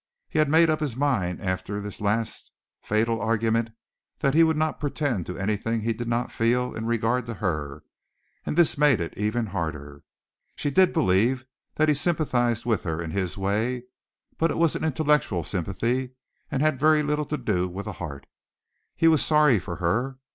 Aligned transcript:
He 0.29 0.39
had 0.39 0.49
made 0.49 0.67
up 0.67 0.79
his 0.79 0.97
mind 0.97 1.39
after 1.41 1.79
this 1.79 2.01
last 2.01 2.49
fatal 2.81 3.21
argument 3.21 3.69
that 4.17 4.33
he 4.33 4.41
would 4.43 4.57
not 4.57 4.79
pretend 4.79 5.27
to 5.27 5.37
anything 5.37 5.81
he 5.81 5.93
did 5.93 6.07
not 6.07 6.31
feel 6.31 6.73
in 6.73 6.87
regard 6.87 7.27
to 7.27 7.35
her, 7.35 7.83
and 8.43 8.55
this 8.57 8.79
made 8.79 8.99
it 8.99 9.15
even 9.15 9.45
harder. 9.45 10.01
She 10.55 10.71
did 10.71 10.91
believe 10.91 11.45
that 11.75 11.87
he 11.87 11.93
sympathized 11.93 12.65
with 12.65 12.81
her 12.81 12.99
in 12.99 13.11
his 13.11 13.37
way, 13.37 13.83
but 14.39 14.49
it 14.49 14.57
was 14.57 14.75
an 14.75 14.83
intellectual 14.83 15.43
sympathy 15.43 16.13
and 16.49 16.63
had 16.63 16.79
very 16.79 17.03
little 17.03 17.25
to 17.27 17.37
do 17.37 17.67
with 17.67 17.85
the 17.85 17.93
heart. 17.93 18.25
He 18.95 19.07
was 19.07 19.23
sorry 19.23 19.59
for 19.59 19.75
her. 19.75 20.17